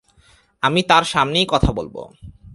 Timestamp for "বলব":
1.71-1.95